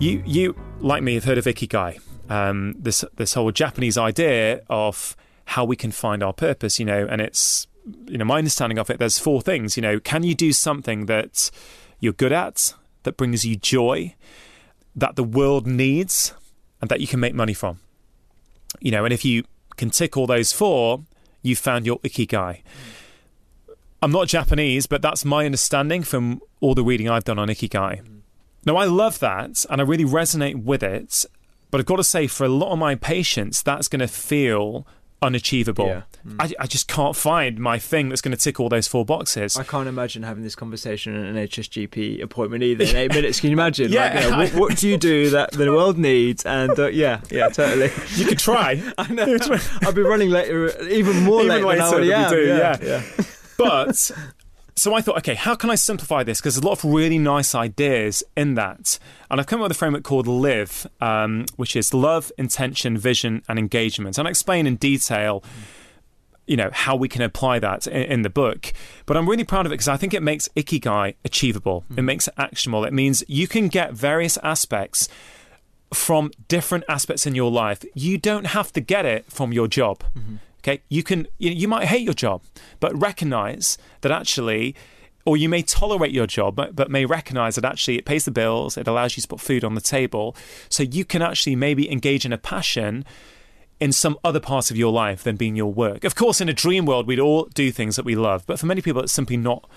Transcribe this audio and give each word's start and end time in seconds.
You, 0.00 0.22
you 0.24 0.56
like 0.78 1.02
me, 1.02 1.14
have 1.14 1.24
heard 1.24 1.36
of 1.36 1.44
ikigai. 1.44 2.00
Um, 2.30 2.74
this 2.78 3.04
this 3.16 3.34
whole 3.34 3.52
Japanese 3.52 3.98
idea 3.98 4.62
of 4.70 5.14
how 5.44 5.64
we 5.66 5.76
can 5.76 5.90
find 5.90 6.22
our 6.22 6.32
purpose. 6.32 6.78
You 6.78 6.86
know, 6.86 7.06
and 7.06 7.20
it's 7.20 7.66
you 8.06 8.16
know 8.16 8.24
my 8.24 8.38
understanding 8.38 8.78
of 8.78 8.88
it. 8.88 8.98
There's 8.98 9.18
four 9.18 9.42
things. 9.42 9.76
You 9.76 9.82
know, 9.82 10.00
can 10.00 10.22
you 10.22 10.34
do 10.34 10.54
something 10.54 11.04
that 11.04 11.50
you're 11.98 12.14
good 12.14 12.32
at, 12.32 12.72
that 13.02 13.18
brings 13.18 13.44
you 13.44 13.56
joy, 13.56 14.14
that 14.96 15.16
the 15.16 15.24
world 15.24 15.66
needs, 15.66 16.32
and 16.80 16.88
that 16.88 17.00
you 17.00 17.06
can 17.06 17.20
make 17.20 17.34
money 17.34 17.52
from. 17.52 17.80
You 18.80 18.92
know, 18.92 19.04
and 19.04 19.12
if 19.12 19.22
you 19.22 19.44
can 19.76 19.90
tick 19.90 20.16
all 20.16 20.26
those 20.26 20.50
four, 20.50 21.02
you've 21.42 21.58
found 21.58 21.84
your 21.84 21.98
ikigai. 21.98 22.62
I'm 24.00 24.12
not 24.12 24.28
Japanese, 24.28 24.86
but 24.86 25.02
that's 25.02 25.26
my 25.26 25.44
understanding 25.44 26.04
from 26.04 26.40
all 26.60 26.74
the 26.74 26.82
reading 26.82 27.10
I've 27.10 27.24
done 27.24 27.38
on 27.38 27.48
ikigai. 27.48 28.19
Now, 28.66 28.76
I 28.76 28.84
love 28.84 29.18
that 29.20 29.64
and 29.70 29.80
I 29.80 29.84
really 29.84 30.04
resonate 30.04 30.62
with 30.64 30.82
it, 30.82 31.24
but 31.70 31.80
I've 31.80 31.86
got 31.86 31.96
to 31.96 32.04
say, 32.04 32.26
for 32.26 32.44
a 32.44 32.48
lot 32.48 32.72
of 32.72 32.78
my 32.78 32.94
patients, 32.94 33.62
that's 33.62 33.88
going 33.88 34.00
to 34.00 34.08
feel 34.08 34.86
unachievable. 35.22 35.86
Yeah. 35.86 36.02
I, 36.38 36.52
I 36.60 36.66
just 36.66 36.88
can't 36.88 37.16
find 37.16 37.58
my 37.58 37.78
thing 37.78 38.08
that's 38.08 38.20
going 38.20 38.36
to 38.36 38.42
tick 38.42 38.58
all 38.60 38.68
those 38.68 38.88
four 38.88 39.04
boxes. 39.04 39.56
I 39.56 39.64
can't 39.64 39.88
imagine 39.88 40.22
having 40.22 40.42
this 40.42 40.54
conversation 40.54 41.14
at 41.14 41.24
an 41.24 41.36
NHS 41.36 41.88
GP 41.88 42.22
appointment 42.22 42.62
either 42.62 42.84
in 42.88 42.96
eight 42.96 43.14
minutes. 43.14 43.40
Can 43.40 43.50
you 43.50 43.54
imagine? 43.54 43.92
Yeah. 43.92 44.12
Like, 44.14 44.24
you 44.24 44.30
know, 44.30 44.38
what, 44.38 44.54
what 44.54 44.78
do 44.78 44.88
you 44.88 44.96
do 44.96 45.30
that 45.30 45.52
the 45.52 45.70
world 45.70 45.98
needs? 45.98 46.44
And 46.44 46.78
uh, 46.78 46.88
yeah, 46.88 47.20
yeah, 47.30 47.48
totally. 47.48 47.90
you 48.16 48.26
could 48.26 48.38
try. 48.38 48.82
I 48.98 49.12
know. 49.12 49.38
I'll 49.82 49.92
be 49.92 50.02
running 50.02 50.30
later, 50.30 50.68
even 50.88 51.22
more 51.24 51.42
Even 51.42 51.64
late 51.64 51.76
than 51.76 51.80
I 51.80 51.86
already 51.86 52.12
am. 52.12 52.30
we 52.30 52.36
do, 52.36 52.46
yeah, 52.46 52.76
yeah. 52.82 53.02
but 53.56 54.10
so 54.80 54.94
I 54.94 55.02
thought, 55.02 55.18
okay, 55.18 55.34
how 55.34 55.54
can 55.54 55.68
I 55.68 55.74
simplify 55.74 56.22
this? 56.22 56.40
Because 56.40 56.54
there's 56.54 56.64
a 56.64 56.66
lot 56.66 56.82
of 56.82 56.90
really 56.90 57.18
nice 57.18 57.54
ideas 57.54 58.24
in 58.34 58.54
that. 58.54 58.98
And 59.30 59.38
I've 59.38 59.46
come 59.46 59.60
up 59.60 59.64
with 59.64 59.72
a 59.72 59.78
framework 59.78 60.04
called 60.04 60.26
LIVE, 60.26 60.86
um, 61.02 61.44
which 61.56 61.76
is 61.76 61.92
love, 61.92 62.32
intention, 62.38 62.96
vision, 62.96 63.42
and 63.46 63.58
engagement. 63.58 64.16
And 64.16 64.26
I 64.26 64.30
explain 64.30 64.66
in 64.66 64.76
detail, 64.76 65.44
you 66.46 66.56
know, 66.56 66.70
how 66.72 66.96
we 66.96 67.10
can 67.10 67.20
apply 67.20 67.58
that 67.58 67.86
in, 67.88 68.04
in 68.04 68.22
the 68.22 68.30
book. 68.30 68.72
But 69.04 69.18
I'm 69.18 69.28
really 69.28 69.44
proud 69.44 69.66
of 69.66 69.72
it 69.72 69.74
because 69.74 69.88
I 69.88 69.98
think 69.98 70.14
it 70.14 70.22
makes 70.22 70.48
Ikigai 70.56 71.14
achievable. 71.26 71.84
It 71.98 72.02
makes 72.02 72.26
it 72.26 72.34
actionable. 72.38 72.86
It 72.86 72.94
means 72.94 73.22
you 73.28 73.46
can 73.46 73.68
get 73.68 73.92
various 73.92 74.38
aspects 74.38 75.10
from 75.92 76.30
different 76.48 76.84
aspects 76.88 77.26
in 77.26 77.34
your 77.34 77.50
life. 77.50 77.84
You 77.92 78.16
don't 78.16 78.46
have 78.46 78.72
to 78.72 78.80
get 78.80 79.04
it 79.04 79.30
from 79.30 79.52
your 79.52 79.68
job. 79.68 80.04
Okay, 80.62 80.82
you 80.88 81.02
can 81.02 81.26
you, 81.38 81.50
you 81.50 81.68
might 81.68 81.86
hate 81.86 82.02
your 82.02 82.14
job, 82.14 82.42
but 82.80 82.98
recognize 83.00 83.78
that 84.02 84.12
actually, 84.12 84.74
or 85.24 85.36
you 85.36 85.48
may 85.48 85.62
tolerate 85.62 86.12
your 86.12 86.26
job, 86.26 86.56
but, 86.56 86.76
but 86.76 86.90
may 86.90 87.04
recognize 87.04 87.54
that 87.54 87.64
actually 87.64 87.98
it 87.98 88.04
pays 88.04 88.24
the 88.24 88.30
bills, 88.30 88.76
it 88.76 88.86
allows 88.86 89.16
you 89.16 89.22
to 89.22 89.28
put 89.28 89.40
food 89.40 89.64
on 89.64 89.74
the 89.74 89.80
table, 89.80 90.36
so 90.68 90.82
you 90.82 91.04
can 91.04 91.22
actually 91.22 91.56
maybe 91.56 91.90
engage 91.90 92.24
in 92.24 92.32
a 92.32 92.38
passion 92.38 93.04
in 93.80 93.92
some 93.92 94.18
other 94.22 94.40
parts 94.40 94.70
of 94.70 94.76
your 94.76 94.92
life 94.92 95.22
than 95.22 95.36
being 95.36 95.56
your 95.56 95.72
work. 95.72 96.04
Of 96.04 96.14
course, 96.14 96.40
in 96.40 96.48
a 96.50 96.52
dream 96.52 96.84
world, 96.84 97.06
we'd 97.06 97.18
all 97.18 97.44
do 97.54 97.72
things 97.72 97.96
that 97.96 98.04
we 98.04 98.14
love, 98.14 98.44
but 98.46 98.58
for 98.58 98.66
many 98.66 98.82
people, 98.82 99.02
it's 99.02 99.12
simply 99.12 99.38
not 99.38 99.68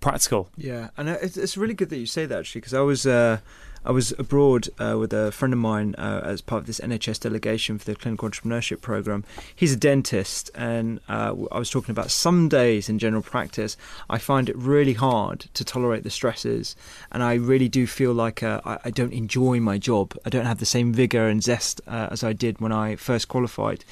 practical. 0.00 0.48
Yeah, 0.56 0.88
and 0.96 1.10
it's, 1.10 1.36
it's 1.36 1.58
really 1.58 1.74
good 1.74 1.90
that 1.90 1.98
you 1.98 2.06
say 2.06 2.24
that 2.24 2.38
actually, 2.38 2.62
because 2.62 2.72
I 2.74 2.80
was 2.80 3.06
uh, 3.06 3.40
I 3.84 3.92
was 3.92 4.12
abroad 4.18 4.68
uh, 4.78 4.96
with 4.98 5.12
a 5.12 5.32
friend 5.32 5.54
of 5.54 5.58
mine 5.58 5.94
uh, 5.96 6.20
as 6.22 6.42
part 6.42 6.60
of 6.60 6.66
this 6.66 6.80
NHS 6.80 7.20
delegation 7.20 7.78
for 7.78 7.86
the 7.86 7.94
clinical 7.94 8.28
entrepreneurship 8.28 8.82
program. 8.82 9.24
He's 9.54 9.72
a 9.72 9.76
dentist, 9.76 10.50
and 10.54 11.00
uh, 11.08 11.34
I 11.50 11.58
was 11.58 11.70
talking 11.70 11.92
about 11.92 12.10
some 12.10 12.48
days 12.48 12.90
in 12.90 12.98
general 12.98 13.22
practice, 13.22 13.78
I 14.10 14.18
find 14.18 14.48
it 14.50 14.56
really 14.56 14.92
hard 14.92 15.46
to 15.54 15.64
tolerate 15.64 16.02
the 16.02 16.10
stresses, 16.10 16.76
and 17.10 17.22
I 17.22 17.34
really 17.34 17.68
do 17.68 17.86
feel 17.86 18.12
like 18.12 18.42
uh, 18.42 18.60
I, 18.66 18.78
I 18.86 18.90
don't 18.90 19.14
enjoy 19.14 19.60
my 19.60 19.78
job. 19.78 20.14
I 20.26 20.30
don't 20.30 20.46
have 20.46 20.58
the 20.58 20.66
same 20.66 20.92
vigor 20.92 21.26
and 21.26 21.42
zest 21.42 21.80
uh, 21.86 22.08
as 22.10 22.22
I 22.22 22.34
did 22.34 22.60
when 22.60 22.72
I 22.72 22.96
first 22.96 23.28
qualified 23.28 23.84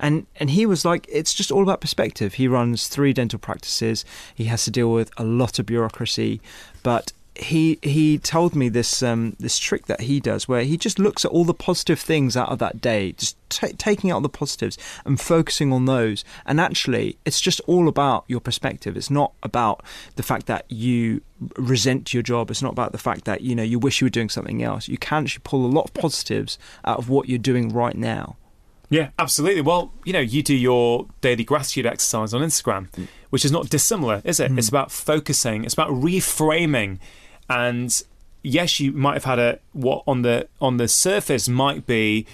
and 0.00 0.26
and 0.36 0.50
he 0.50 0.66
was 0.66 0.84
like 0.84 1.06
it's 1.08 1.32
just 1.32 1.52
all 1.52 1.62
about 1.62 1.80
perspective 1.80 2.34
he 2.34 2.48
runs 2.48 2.88
three 2.88 3.12
dental 3.12 3.38
practices 3.38 4.04
he 4.34 4.44
has 4.44 4.64
to 4.64 4.70
deal 4.70 4.90
with 4.90 5.10
a 5.16 5.24
lot 5.24 5.58
of 5.58 5.66
bureaucracy 5.66 6.40
but 6.82 7.12
he 7.36 7.78
he 7.82 8.18
told 8.18 8.54
me 8.54 8.68
this 8.68 9.02
um, 9.02 9.36
this 9.40 9.58
trick 9.58 9.86
that 9.86 10.02
he 10.02 10.20
does 10.20 10.46
where 10.46 10.62
he 10.62 10.76
just 10.76 10.98
looks 10.98 11.24
at 11.24 11.30
all 11.32 11.44
the 11.44 11.54
positive 11.54 11.98
things 11.98 12.36
out 12.36 12.48
of 12.48 12.58
that 12.60 12.80
day 12.80 13.12
just 13.12 13.36
ta 13.48 13.68
taking 13.76 14.10
out 14.10 14.22
the 14.22 14.28
positives 14.28 14.78
and 15.04 15.20
focusing 15.20 15.72
on 15.72 15.84
those. 15.86 16.24
And 16.46 16.60
actually 16.60 17.18
it's 17.24 17.40
just 17.40 17.60
all 17.66 17.88
about 17.88 18.24
your 18.28 18.40
perspective. 18.40 18.96
It's 18.96 19.10
not 19.10 19.32
about 19.42 19.84
the 20.14 20.22
fact 20.22 20.46
that 20.46 20.64
you 20.70 21.22
resent 21.56 22.14
your 22.14 22.22
job. 22.22 22.50
It's 22.50 22.62
not 22.62 22.72
about 22.72 22.92
the 22.92 22.98
fact 22.98 23.24
that 23.24 23.40
you 23.40 23.56
know 23.56 23.64
you 23.64 23.78
wish 23.78 24.00
you 24.00 24.06
were 24.06 24.10
doing 24.10 24.28
something 24.28 24.62
else. 24.62 24.86
You 24.86 24.98
can 24.98 25.24
actually 25.24 25.42
pull 25.44 25.66
a 25.66 25.68
lot 25.68 25.86
of 25.86 25.94
positives 25.94 26.58
out 26.84 26.98
of 26.98 27.08
what 27.08 27.28
you're 27.28 27.38
doing 27.38 27.68
right 27.70 27.96
now. 27.96 28.36
Yeah, 28.90 29.10
absolutely. 29.18 29.62
Well, 29.62 29.92
you 30.04 30.12
know, 30.12 30.20
you 30.20 30.42
do 30.42 30.54
your 30.54 31.08
daily 31.20 31.42
gratitude 31.42 31.86
exercise 31.86 32.32
on 32.32 32.42
Instagram, 32.42 32.88
which 33.30 33.44
is 33.44 33.50
not 33.50 33.68
dissimilar, 33.68 34.22
is 34.24 34.38
it? 34.38 34.56
It's 34.56 34.68
about 34.68 34.92
focusing, 34.92 35.64
it's 35.64 35.74
about 35.74 35.90
reframing. 35.90 36.98
And 37.48 38.02
yes, 38.42 38.78
you 38.80 38.92
might 38.92 39.14
have 39.14 39.24
had 39.24 39.38
a 39.38 39.58
what 39.72 40.04
on 40.06 40.22
the 40.22 40.48
on 40.60 40.76
the 40.76 40.88
surface 40.88 41.48
might 41.48 41.86
be 41.86 42.26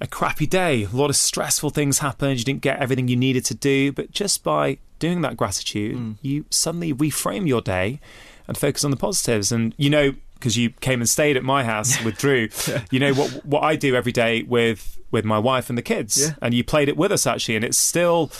a 0.00 0.06
crappy 0.06 0.46
day. 0.46 0.84
A 0.84 0.96
lot 0.96 1.10
of 1.10 1.16
stressful 1.16 1.70
things 1.70 2.00
happened. 2.00 2.38
You 2.38 2.44
didn't 2.44 2.60
get 2.60 2.78
everything 2.80 3.08
you 3.08 3.16
needed 3.16 3.44
to 3.46 3.54
do, 3.54 3.92
but 3.92 4.10
just 4.10 4.42
by 4.42 4.78
doing 4.98 5.22
that 5.22 5.36
gratitude, 5.36 5.96
mm. 5.96 6.16
you 6.20 6.44
suddenly 6.50 6.92
reframe 6.92 7.46
your 7.46 7.60
day 7.60 8.00
and 8.48 8.58
focus 8.58 8.84
on 8.84 8.90
the 8.90 8.96
positives. 8.96 9.52
And 9.52 9.74
you 9.76 9.88
know, 9.88 10.14
because 10.34 10.56
you 10.56 10.70
came 10.70 11.00
and 11.00 11.08
stayed 11.08 11.36
at 11.36 11.44
my 11.44 11.62
house 11.64 12.02
with 12.04 12.18
Drew, 12.18 12.48
you 12.90 12.98
know 12.98 13.14
what 13.14 13.46
what 13.46 13.62
I 13.62 13.76
do 13.76 13.94
every 13.94 14.12
day 14.12 14.42
with 14.42 14.98
with 15.12 15.24
my 15.24 15.38
wife 15.38 15.68
and 15.68 15.78
the 15.78 15.82
kids. 15.82 16.20
Yeah. 16.20 16.34
And 16.42 16.52
you 16.52 16.64
played 16.64 16.88
it 16.88 16.96
with 16.96 17.12
us 17.12 17.26
actually, 17.26 17.56
and 17.56 17.64
it's 17.64 17.78
still 17.78 18.32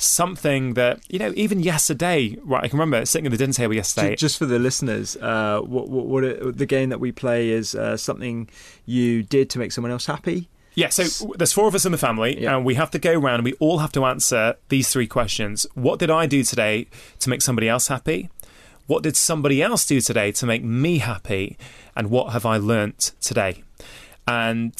something 0.00 0.74
that 0.74 1.00
you 1.08 1.18
know 1.18 1.32
even 1.36 1.58
yesterday 1.60 2.36
right 2.44 2.62
i 2.64 2.68
can 2.68 2.78
remember 2.78 3.04
sitting 3.04 3.26
at 3.26 3.32
the 3.32 3.36
dinner 3.36 3.52
table 3.52 3.74
yesterday 3.74 4.10
Ju- 4.10 4.16
Just 4.16 4.38
for 4.38 4.46
the 4.46 4.58
listeners, 4.58 5.16
uh, 5.16 5.60
what, 5.60 5.88
what, 5.88 6.06
what 6.06 6.24
it, 6.24 6.56
the 6.56 6.66
game 6.66 6.88
that 6.90 7.00
we 7.00 7.10
play 7.12 7.50
is 7.50 7.74
uh, 7.74 7.96
something 7.96 8.48
you 8.86 9.22
did 9.24 9.50
to 9.50 9.58
make 9.58 9.72
someone 9.72 9.90
else 9.90 10.06
happy. 10.06 10.48
Yeah, 10.74 10.90
so 10.90 11.26
there's 11.36 11.52
four 11.52 11.66
of 11.66 11.74
us 11.74 11.84
in 11.84 11.90
the 11.90 11.98
family, 11.98 12.40
Yeah. 12.42 12.54
and 12.56 12.64
we 12.64 12.74
have 12.76 12.90
to 12.92 13.00
go 13.00 13.12
around 13.18 13.36
and 13.40 13.44
we 13.44 13.54
all 13.54 13.78
have 13.78 13.90
to 13.92 14.04
answer 14.04 14.54
these 14.68 14.88
three 14.88 15.08
questions. 15.08 15.66
What 15.74 15.98
did 15.98 16.10
I 16.10 16.26
do 16.26 16.44
today 16.44 16.86
to 17.18 17.28
make 17.28 17.42
somebody 17.42 17.68
else 17.68 17.88
happy? 17.88 18.30
What 18.86 19.02
did 19.02 19.16
somebody 19.16 19.60
else 19.60 19.84
do 19.84 20.00
today 20.00 20.30
to 20.32 20.46
make 20.46 20.62
me 20.62 20.98
happy? 20.98 21.58
And 21.96 22.08
what 22.10 22.32
have 22.32 22.46
I 22.46 22.58
learnt 22.58 23.10
today? 23.20 23.64
And, 24.28 24.72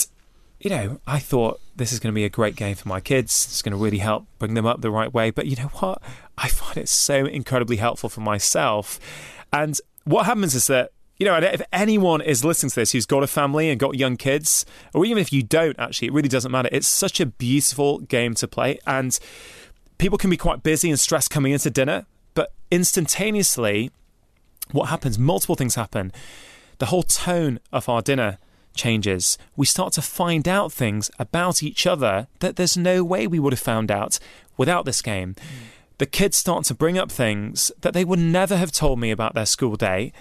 you 0.60 0.70
know, 0.70 1.00
I 1.06 1.18
thought 1.18 1.60
this 1.78 1.92
is 1.92 1.98
going 1.98 2.12
to 2.12 2.14
be 2.14 2.24
a 2.24 2.28
great 2.28 2.56
game 2.56 2.74
for 2.74 2.88
my 2.88 3.00
kids. 3.00 3.46
It's 3.48 3.62
going 3.62 3.72
to 3.72 3.82
really 3.82 3.98
help 3.98 4.26
bring 4.38 4.54
them 4.54 4.66
up 4.66 4.80
the 4.80 4.90
right 4.90 5.12
way. 5.12 5.30
But 5.30 5.46
you 5.46 5.56
know 5.56 5.70
what? 5.74 6.02
I 6.36 6.48
find 6.48 6.76
it 6.76 6.88
so 6.88 7.24
incredibly 7.24 7.76
helpful 7.76 8.08
for 8.08 8.20
myself. 8.20 9.00
And 9.52 9.80
what 10.04 10.26
happens 10.26 10.54
is 10.54 10.66
that 10.66 10.92
you 11.18 11.26
know, 11.26 11.36
if 11.36 11.60
anyone 11.72 12.20
is 12.20 12.44
listening 12.44 12.70
to 12.70 12.76
this 12.76 12.92
who's 12.92 13.04
got 13.04 13.24
a 13.24 13.26
family 13.26 13.70
and 13.70 13.80
got 13.80 13.96
young 13.96 14.16
kids, 14.16 14.64
or 14.94 15.04
even 15.04 15.18
if 15.18 15.32
you 15.32 15.42
don't, 15.42 15.76
actually, 15.76 16.06
it 16.06 16.12
really 16.12 16.28
doesn't 16.28 16.52
matter. 16.52 16.68
It's 16.70 16.86
such 16.86 17.18
a 17.18 17.26
beautiful 17.26 17.98
game 17.98 18.34
to 18.34 18.46
play. 18.46 18.78
And 18.86 19.18
people 19.98 20.16
can 20.16 20.30
be 20.30 20.36
quite 20.36 20.62
busy 20.62 20.88
and 20.90 20.98
stressed 20.98 21.30
coming 21.30 21.52
into 21.52 21.70
dinner, 21.70 22.06
but 22.34 22.52
instantaneously, 22.70 23.90
what 24.70 24.90
happens? 24.90 25.18
Multiple 25.18 25.56
things 25.56 25.74
happen. 25.74 26.12
The 26.78 26.86
whole 26.86 27.02
tone 27.02 27.58
of 27.72 27.88
our 27.88 28.00
dinner 28.00 28.38
changes. 28.78 29.36
We 29.56 29.66
start 29.66 29.92
to 29.94 30.02
find 30.02 30.48
out 30.48 30.72
things 30.72 31.10
about 31.18 31.62
each 31.62 31.86
other 31.86 32.28
that 32.38 32.56
there's 32.56 32.76
no 32.76 33.04
way 33.04 33.26
we 33.26 33.38
would 33.38 33.52
have 33.52 33.60
found 33.60 33.90
out 33.90 34.18
without 34.56 34.86
this 34.86 35.02
game. 35.02 35.36
The 35.98 36.06
kids 36.06 36.36
start 36.38 36.64
to 36.66 36.74
bring 36.74 36.96
up 36.96 37.10
things 37.10 37.70
that 37.80 37.92
they 37.92 38.04
would 38.04 38.18
never 38.18 38.56
have 38.56 38.72
told 38.72 38.98
me 38.98 39.10
about 39.10 39.34
their 39.34 39.46
school 39.46 39.76
day 39.76 40.12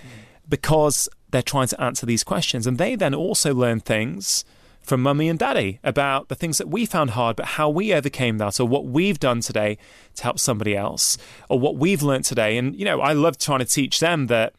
because 0.49 1.07
they're 1.29 1.41
trying 1.41 1.67
to 1.67 1.81
answer 1.81 2.05
these 2.05 2.23
questions. 2.23 2.65
And 2.67 2.77
they 2.77 2.95
then 2.95 3.13
also 3.13 3.53
learn 3.53 3.79
things 3.79 4.43
from 4.81 5.03
mummy 5.03 5.27
and 5.27 5.37
daddy 5.37 5.79
about 5.83 6.29
the 6.29 6.35
things 6.35 6.57
that 6.57 6.69
we 6.69 6.85
found 6.85 7.11
hard, 7.11 7.35
but 7.35 7.45
how 7.45 7.69
we 7.69 7.93
overcame 7.93 8.37
that, 8.37 8.57
or 8.59 8.65
what 8.65 8.85
we've 8.85 9.19
done 9.19 9.41
today 9.41 9.77
to 10.15 10.23
help 10.23 10.39
somebody 10.39 10.77
else, 10.77 11.17
or 11.49 11.59
what 11.59 11.75
we've 11.75 12.01
learned 12.01 12.23
today. 12.23 12.57
And, 12.57 12.73
you 12.73 12.85
know, 12.85 13.01
I 13.01 13.11
love 13.11 13.37
trying 13.37 13.59
to 13.59 13.65
teach 13.65 13.99
them 13.99 14.27
that 14.27 14.53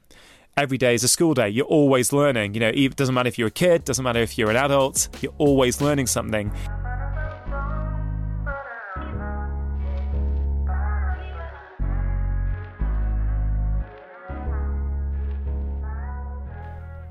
every 0.59 0.79
day 0.79 0.95
is 0.95 1.05
a 1.05 1.09
school 1.09 1.35
day. 1.35 1.49
You're 1.49 1.67
always 1.67 2.13
learning. 2.13 2.55
You 2.55 2.61
know, 2.61 2.73
it 2.75 2.97
doesn't 2.97 3.15
matter 3.15 3.29
if 3.29 3.39
you're 3.39 3.49
a 3.49 3.53
kid, 3.53 3.85
doesn't 3.85 4.03
matter 4.03 4.21
if 4.21 4.37
you're 4.37 4.51
an 4.51 4.57
adult, 4.57 5.09
you're 5.21 5.35
always 5.39 5.81
learning 5.81 6.07
something. 6.07 6.53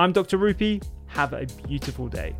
I'm 0.00 0.12
Dr. 0.14 0.38
Rupy. 0.38 0.82
Have 1.08 1.34
a 1.34 1.44
beautiful 1.68 2.08
day. 2.08 2.34